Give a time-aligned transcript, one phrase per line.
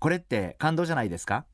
[0.00, 1.44] これって感動じゃないですか？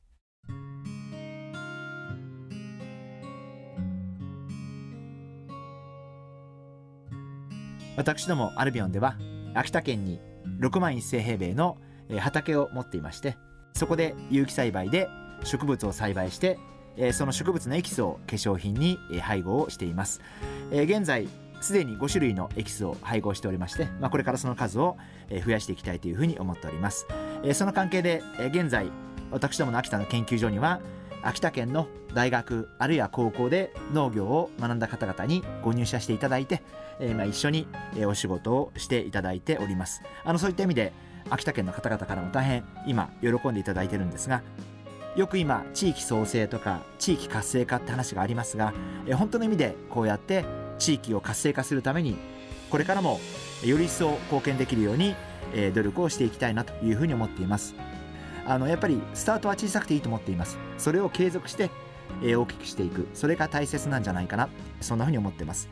[7.97, 9.17] 私どもアルビオンでは
[9.53, 10.21] 秋田県に
[10.59, 11.77] 6万1000平米の
[12.19, 13.35] 畑を持っていまして
[13.73, 15.09] そこで有機栽培で
[15.43, 16.57] 植物を栽培して
[17.11, 20.21] その植物のエキスを化粧品に配合をしています。
[20.71, 21.27] 現在
[21.59, 24.95] すでに5種類のエキスを配合しておりまして、まあ、これからその数を
[25.43, 27.07] 増やしていきたいというふうに思っております。
[27.43, 28.91] えその関係でえ現在
[29.31, 30.81] 私どもの秋田の研究所には
[31.23, 36.61] 秋田県の大学あるいは高校で農業を学んだ方々にご入社していただいて、
[36.99, 40.01] え、まあ一緒にえお仕事をしていただいております。
[40.23, 40.93] あのそういった意味で
[41.29, 44.41] 秋田県の方々からも大変今喜んでいただいてるんですが
[45.17, 48.73] よく今地域創生とか地域活性化って話がありますが、
[49.05, 50.45] え、本当の意味でこうやって
[50.79, 52.15] 地域を活性化するために
[52.69, 53.19] これからも
[53.65, 55.15] より一層貢献できるように、
[55.53, 57.75] え、努力をしていきたいなというふうに思っています。
[58.45, 60.57] あのやっぱりスタートは小さくていいと思っています。
[60.77, 61.69] それを継続して、
[62.23, 63.07] え、大きくしていく。
[63.13, 64.49] それが大切なんじゃないかな。
[64.81, 65.69] そんなふうに思ってます。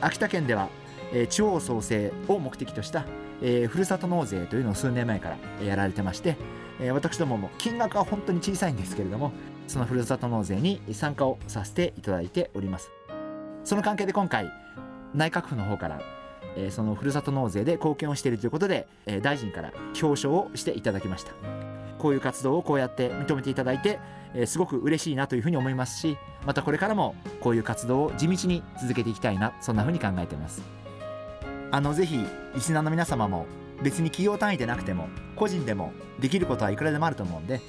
[0.00, 0.68] 秋田県では、
[1.12, 3.04] え、地方創生を目的とした、
[3.42, 6.36] え、ふるさと納税というのを数年前からやられてまして、
[6.80, 9.32] え、私どもも金額は本当に小さいんですけれども
[9.68, 12.90] そのふるさと納税に参加をさせていただいております。
[13.64, 14.50] その関係で今回
[15.14, 16.00] 内閣府の方から
[16.56, 21.32] えー、そのふるさと納税で貢献をしているということで、えー、大臣から表彰をしていただきました。
[21.98, 24.00] こういう活動をこうやって認めていただいて、
[24.34, 30.62] えー、すごく嬉しいなというふうに思いますしまたこれからもこういう活動を地道に続けていきたいなそんなふうに考えています。
[31.70, 32.18] あのぜひ
[32.54, 33.46] リスナーの皆様も
[33.82, 37.60] 別に企業単位でなくても個人でもできることはいくらでもあると思うんで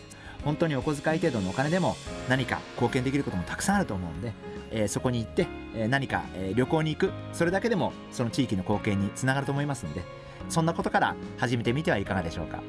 [0.43, 1.95] 本当にお小遣い程度のお金でも
[2.29, 4.33] 何か貢献できることもたくさんあると思うんで
[4.73, 7.11] えー、そこに行って、えー、何か、えー、旅行に行く。
[7.31, 10.03] それだけでもその地域の貢献につながると思いますので
[10.49, 12.61] そんなことから始めてみてはいかがでしょうか。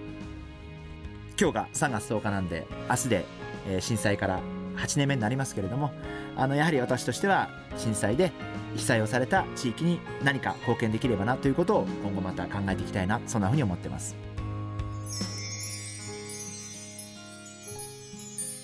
[1.40, 3.24] 今日が3月10日なんで明日で、
[3.68, 4.40] えー、震災から
[4.76, 5.90] 8年目になりますけれども
[6.36, 8.30] あのやはり私としては震災で
[8.76, 14.33] 被災をされた地域に何か貢献できればなということを今後また考えていきたいなそんなふうに思ってます。